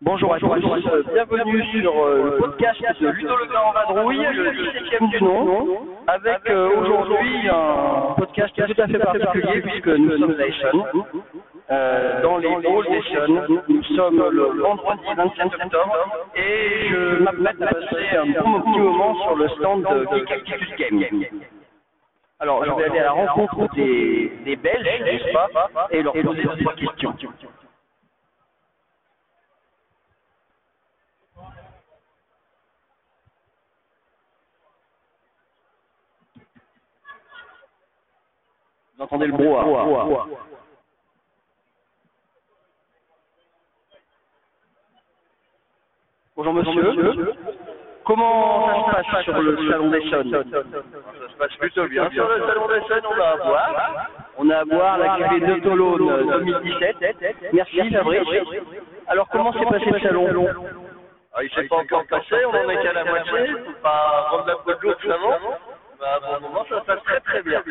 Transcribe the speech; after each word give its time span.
Bonjour 0.00 0.32
à 0.32 0.38
tous, 0.38 0.46
euh, 0.46 1.02
bienvenue 1.12 1.64
sur 1.72 2.04
euh, 2.04 2.24
le 2.24 2.36
podcast 2.38 2.80
Ludo 3.00 3.36
Le 3.36 3.46
Gars 3.52 3.64
en 3.66 3.72
vadrouille, 3.72 4.24
le 4.32 4.52
17e 4.52 5.10
du 5.10 5.18
avec 6.06 6.50
euh, 6.50 6.68
aujourd'hui 6.76 7.48
un 7.48 8.14
podcast 8.16 8.54
tout 8.54 8.82
à 8.82 8.86
fait 8.86 8.98
particulier 8.98 9.60
puisque 9.62 9.88
nous 9.88 10.18
sommes 10.18 10.36
à 10.38 11.72
euh, 11.72 12.22
dans 12.22 12.38
les 12.38 12.48
halls. 12.48 13.58
Nous 13.68 13.82
sommes 13.96 14.22
le 14.30 14.60
vendredi 14.60 15.02
25 15.16 15.52
septembre 15.56 15.96
et 16.36 16.88
je 16.90 17.22
m'apprête 17.22 17.62
à 17.62 17.66
passer 17.66 18.16
un 18.16 18.26
bon 18.42 18.60
petit 18.60 18.78
moment 18.80 19.14
sur 19.22 19.36
le 19.36 19.48
stand 19.48 19.82
de 19.82 20.16
Geek 20.16 20.30
Activus 20.30 20.74
Game. 20.78 21.24
Alors, 22.40 22.64
je 22.64 22.70
vais 22.72 22.84
aller 22.84 22.98
à 22.98 23.04
la 23.04 23.12
rencontre 23.12 23.74
des, 23.74 24.30
des 24.44 24.56
Belges, 24.56 25.00
n'est-ce 25.04 25.32
pas, 25.32 25.48
et 25.90 26.02
leur 26.02 26.12
poser 26.12 26.42
trois 26.42 26.74
questions. 26.74 27.14
Vous 38.96 39.02
entendez 39.02 39.26
le 39.26 39.32
brouhaha. 39.32 40.26
Bonjour 46.36 46.52
monsieur. 46.52 47.34
Comment 48.04 48.92
ça 48.92 49.02
se 49.02 49.10
passe 49.10 49.24
sur 49.24 49.40
le 49.40 49.70
salon 49.70 49.90
des 49.90 50.00
Sons 50.02 50.30
Ça 50.30 51.28
se 51.28 51.36
passe 51.36 51.56
plutôt 51.58 51.88
bien. 51.88 52.08
Sur 52.10 52.28
le 52.28 52.46
salon 52.46 52.68
des 52.68 52.80
Sons, 52.80 53.08
on 53.10 53.16
va 53.16 53.30
à 53.30 53.36
boire. 53.36 54.10
On 54.36 54.50
a 54.50 54.58
à 54.58 54.64
boire 54.64 54.98
la 54.98 55.16
cuvée 55.16 55.40
de 55.40 55.60
Tolone 55.60 56.28
2017. 56.44 56.96
Merci 57.52 57.90
Fabrice. 57.90 58.28
Alors 59.08 59.28
comment 59.30 59.52
s'est 59.52 59.66
passé 59.66 59.90
le 59.90 60.00
salon 60.00 60.46
Ah, 61.34 61.42
il 61.42 61.50
s'est 61.50 61.64
pas 61.64 61.76
encore 61.76 62.04
passé, 62.06 62.36
on 62.44 62.50
en 62.50 62.68
est 62.68 62.82
qu'à 62.82 62.92
la 62.92 63.04
moitié. 63.04 63.46
Faut 63.64 63.72
pas 63.82 64.26
prendre 64.28 64.46
la 64.46 64.56
peau 64.56 64.72
de 64.72 65.12
avant. 65.12 65.38
Bah, 65.98 66.20
pour 66.22 66.34
le 66.34 66.40
moment, 66.40 66.64
ça 66.68 66.80
se 66.80 66.84
passe 66.84 67.02
très 67.04 67.20
très 67.20 67.42
bien. 67.42 67.62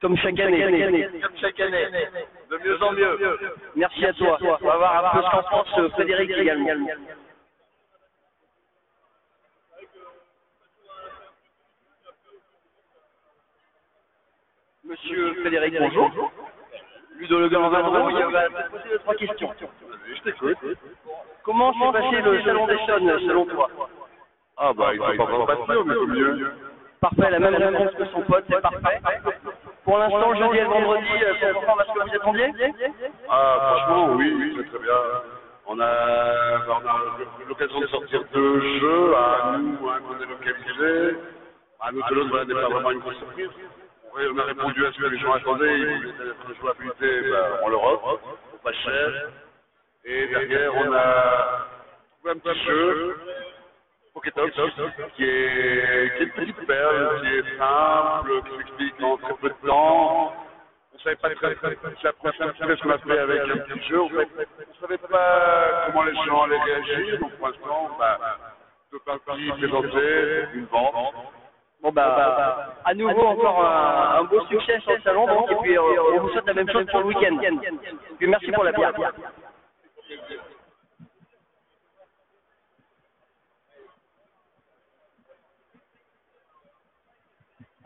Comme 0.00 0.16
chaque 0.18 0.38
année. 0.38 1.08
Comme 1.22 1.36
chaque 1.40 1.60
année. 1.60 1.86
De 2.50 2.58
mieux 2.58 2.82
en 2.82 2.92
mieux. 2.92 3.18
Merci 3.74 4.06
à 4.06 4.12
toi. 4.12 4.38
On 4.40 4.66
va 4.66 4.76
voir 4.76 5.14
un 5.14 5.18
peu 5.18 5.26
ce 5.26 5.30
qu'en 5.30 5.64
pense 5.64 5.92
Frédéric 5.92 6.30
également. 6.30 6.68
Monsieur 14.84 15.34
Frédéric, 15.40 15.74
bonjour. 15.78 16.32
Ludo 17.18 17.40
Le 17.40 17.48
vadrouille 17.48 18.32
va 18.32 18.48
te 18.48 18.70
poser 18.70 18.88
deux, 18.90 18.98
trois 18.98 19.14
questions. 19.16 19.54
Je 20.14 20.22
t'écoute. 20.22 20.56
Comment 21.42 21.72
s'est 21.72 21.92
passé 21.92 22.22
le 22.22 22.42
salon 22.42 22.66
des 22.66 22.76
Sons 22.78 23.18
selon 23.26 23.46
toi 23.46 23.68
Ah, 24.56 24.72
bah, 24.72 24.94
il 24.94 24.98
faut 24.98 25.16
pas 25.16 25.26
prendre 25.26 25.46
pas 25.46 25.56
de 25.56 25.64
sûr, 25.64 25.84
mais 25.84 25.94
c'est 25.94 26.06
mieux. 26.06 26.52
Parfait, 27.00 27.30
la 27.30 27.38
même 27.38 27.54
réponse 27.54 27.94
que 27.94 28.04
son 28.06 28.22
pote, 28.22 28.44
c'est 28.48 28.60
parfait. 28.60 29.00
Pour 29.88 29.96
l'instant, 29.96 30.34
jeudi 30.34 30.58
et 30.58 30.64
vendredi, 30.64 31.08
euh, 31.22 31.32
que 31.32 32.10
vous 32.10 32.14
attendiez 32.14 32.52
Ah, 33.30 33.56
franchement, 33.58 34.14
oui, 34.16 34.34
oui, 34.36 34.54
c'est 34.54 34.68
très 34.68 34.84
bien. 34.84 34.92
On 35.66 35.80
a, 35.80 36.58
bah, 36.66 36.78
on 36.84 36.86
a 36.86 37.42
eu 37.42 37.48
l'occasion 37.48 37.80
de 37.80 37.86
sortir 37.86 38.20
deux 38.34 38.60
jeux, 38.80 39.14
à 39.16 39.56
nous, 39.56 39.88
un 39.88 39.98
qu'on 40.00 40.12
est 40.12 40.28
à 41.80 41.92
nous 41.92 42.02
de 42.02 42.14
l'autre, 42.14 42.28
voilà, 42.28 42.44
n'est 42.44 42.52
pas 42.52 42.68
vraiment 42.68 42.90
une 42.90 42.98
grosse 42.98 43.16
surprise. 43.16 43.48
Oui, 44.14 44.22
on 44.30 44.38
a 44.38 44.42
répondu 44.42 44.84
à 44.84 44.92
ce 44.92 44.98
que 44.98 45.06
les 45.06 45.18
gens 45.20 45.32
attendaient, 45.32 45.78
ils 45.78 45.96
voulaient 45.96 46.12
de 46.48 46.54
jouabilité, 46.60 47.30
bah, 47.30 47.60
on 47.62 47.68
leur 47.70 47.84
offre, 47.84 48.20
pas 48.62 48.72
cher. 48.72 49.08
Et 50.04 50.26
derrière, 50.26 50.74
on 50.76 50.92
a 50.92 51.66
un 52.28 52.36
petit 52.36 52.60
jeu, 52.66 53.16
Pokétox, 54.18 54.52
qui 55.14 55.24
est, 55.24 56.16
qui 56.16 56.22
est 56.22 56.26
une 56.26 56.30
petite 56.32 56.66
perle, 56.66 57.20
qui 57.20 57.26
est 57.28 57.56
simple, 57.56 58.30
qui 58.42 58.56
s'explique 58.56 59.02
en 59.02 59.16
très 59.16 59.34
peu 59.34 59.48
de 59.48 59.66
temps. 59.66 60.32
On 60.92 60.98
savait 60.98 61.16
pas 61.16 61.30
très, 61.30 61.54
très, 61.54 61.74
très, 61.76 61.90
la 62.02 62.12
prochaine 62.14 62.52
fois 62.54 62.76
qu'on 62.76 62.90
a 62.90 62.98
fait 62.98 63.18
avec 63.18 63.42
un 63.42 63.58
petit 63.58 63.88
jeu, 63.88 64.00
on 64.00 64.08
savait 64.80 64.98
pas 64.98 65.84
comment 65.86 66.02
les 66.02 66.14
gens 66.14 66.42
allaient 66.42 66.58
réagir, 66.58 67.20
donc 67.20 67.32
pour 67.36 67.46
l'instant, 67.46 67.90
bah, 67.96 68.18
deux 68.90 68.98
parties 69.06 69.52
présentées, 69.56 70.46
une 70.54 70.64
vente. 70.66 71.14
Bon 71.80 71.92
bah, 71.92 72.74
à 72.84 72.92
nouveau 72.92 73.24
encore 73.24 73.64
un, 73.64 74.18
un 74.18 74.24
beau 74.24 74.44
succès 74.46 74.80
sur 74.80 74.90
le 74.90 75.00
salon, 75.02 75.26
donc, 75.28 75.52
et 75.52 75.54
puis 75.62 75.78
euh, 75.78 75.82
on 76.16 76.20
vous 76.22 76.30
souhaite 76.30 76.46
la 76.46 76.54
même 76.54 76.68
chose 76.68 76.86
pour 76.90 77.00
le 77.02 77.06
week-end. 77.06 77.38
Et 77.40 78.14
puis 78.18 78.26
merci 78.26 78.50
pour 78.50 78.64
la 78.64 78.72
bière. 78.72 78.92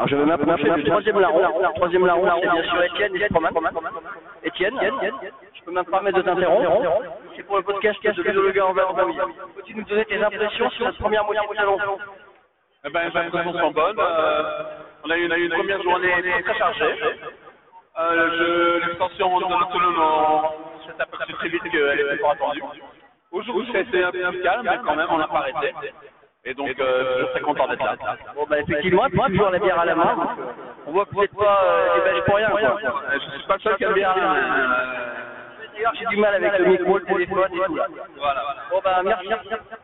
Alors 0.00 0.08
je 0.08 0.16
vais 0.16 0.24
m'approcher 0.24 0.70
du 0.70 0.84
troisième 0.84 1.20
larron. 1.20 1.60
Le 1.60 1.74
troisième 1.74 2.06
larron, 2.06 2.26
c'est 2.40 2.48
bien 2.48 2.62
sûr 2.62 2.82
Étienne. 2.84 3.14
Étienne, 4.42 4.74
je 5.52 5.62
peux 5.62 5.72
même 5.72 5.84
pas 5.84 5.90
permettre 5.90 6.16
de 6.16 6.22
t'interrompre. 6.22 7.02
C'est 7.36 7.42
pour 7.42 7.58
le 7.58 7.62
podcast 7.62 8.02
de 8.02 8.22
Ludo 8.22 8.42
Le 8.44 8.52
Gars 8.52 8.66
en 8.66 8.72
vadrouille. 8.72 9.18
Peux-tu 9.56 9.74
nous 9.74 9.84
donner 9.84 10.06
tes 10.06 10.22
impressions 10.22 10.70
sur 10.70 10.86
cette 10.86 10.96
première 10.96 11.22
moitié 11.26 11.46
du 11.50 11.54
salon 11.54 11.76
Eh 12.86 12.88
ben, 12.88 13.10
les 13.10 13.20
impressions 13.20 13.52
sont 13.52 13.70
bonnes. 13.72 13.96
Euh, 13.98 14.42
on 15.04 15.10
a 15.10 15.18
eu, 15.18 15.44
une 15.44 15.50
première 15.50 15.82
journée 15.82 16.14
très, 16.46 16.54
chargée. 16.54 16.94
Euh, 17.98 18.80
L'extension 18.86 19.38
de 19.38 19.42
l'autonome, 19.42 19.98
on 19.98 20.86
s'est 20.86 20.98
aperçu 20.98 21.32
très 21.34 21.48
vite 21.50 21.62
qu'elle 21.70 22.00
était 22.00 22.22
pas 22.22 22.32
attendue. 22.32 22.62
Aujourd'hui, 23.32 23.76
été 23.76 24.02
un 24.02 24.12
peu 24.12 24.30
plus 24.30 24.40
calme, 24.40 24.62
mais 24.64 24.78
quand 24.82 24.96
même, 24.96 25.08
on 25.10 25.18
n'a 25.18 25.28
pas 25.28 25.40
arrêté. 25.40 25.74
Et 26.44 26.54
donc, 26.54 26.70
euh, 26.80 27.04
je 27.18 27.24
suis 27.24 27.26
très 27.32 27.40
content 27.42 27.68
d'être 27.68 27.84
là. 27.84 27.96
Bon 28.34 28.46
bah 28.48 28.58
effectivement, 28.60 29.06
et 29.06 29.10
puis 29.10 29.20
toujours 29.28 29.50
la 29.50 29.58
bière 29.58 29.78
à 29.78 29.84
la 29.84 29.94
main. 29.94 30.16
euh, 30.38 30.52
On 30.86 30.92
voit 30.92 31.04
que 31.04 31.10
vous 31.12 31.20
n'êtes 31.20 31.34
pas 31.36 31.60
euh, 31.64 31.94
des 31.96 32.00
Belges 32.10 32.24
pour 32.24 32.34
rien. 32.36 32.50
Euh, 32.50 33.12
Je 33.12 33.18
suis 33.38 33.46
pas 33.46 33.54
le 33.54 33.60
seul 33.60 33.76
qui 33.76 33.84
a 33.84 33.92
bien. 33.92 34.14
D'ailleurs, 35.74 35.92
j'ai 35.98 36.06
du 36.06 36.16
mal 36.16 36.34
avec 36.34 36.58
le 36.58 36.64
micro, 36.64 36.98
le 36.98 37.04
téléphone 37.04 37.48
et 37.52 37.60
tout. 37.66 37.74
là. 37.76 37.86
Voilà. 38.16 38.40
Bon 38.70 38.80
bah 38.82 39.00
merci. 39.04 39.28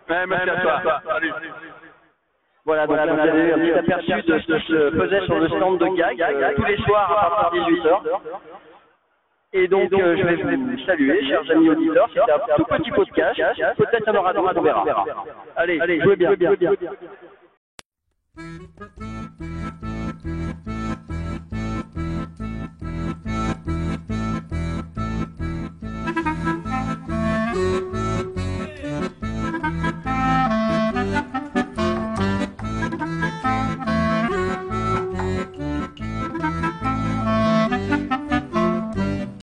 Merci 0.08 0.50
à 0.50 0.80
toi. 0.80 1.02
Salut. 1.06 1.32
Voilà, 2.64 2.86
donc 2.86 2.96
on 2.98 3.18
a 3.18 3.26
eu 3.26 3.52
un 3.52 3.58
petit 3.58 3.72
aperçu 3.72 4.22
de 4.22 4.38
ce 4.40 4.46
qui 4.46 4.66
se 4.66 4.90
faisait 4.90 5.20
sur 5.26 5.38
le 5.38 5.48
stand 5.48 5.78
de 5.78 5.86
Gag 5.96 6.20
euh, 6.20 6.54
tous 6.56 6.64
les 6.64 6.76
soirs 6.78 7.12
à 7.12 7.42
partir 7.42 7.64
de 7.64 7.70
18h. 7.70 8.00
Et 9.52 9.68
donc, 9.68 9.92
euh, 9.92 10.16
je 10.16 10.22
vais 10.24 10.56
vous 10.56 10.78
saluer, 10.84 11.26
chers 11.26 11.50
amis 11.50 11.70
auditeurs. 11.70 12.08
C'était 12.08 12.32
un 12.32 12.56
tout 12.56 12.64
petit 12.64 12.90
podcast. 12.90 13.40
Peut-être 13.76 14.08
un 14.08 14.14
aura 14.16 14.32
on 14.56 14.62
verra. 14.62 15.04
Allez, 15.56 16.00
jouez 16.00 16.16
bien. 16.16 16.34